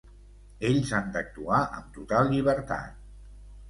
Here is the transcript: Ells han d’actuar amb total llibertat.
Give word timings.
Ells 0.69 0.93
han 1.01 1.13
d’actuar 1.17 1.61
amb 1.69 1.95
total 2.01 2.35
llibertat. 2.35 3.03